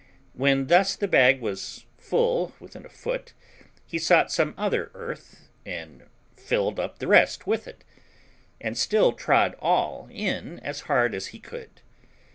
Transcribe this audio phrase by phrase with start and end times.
[0.33, 3.33] When thus the bag was full within a foot,
[3.85, 7.83] he sought some other earth and filled up the rest with it,
[8.59, 11.81] and still trod all in as hard as he could.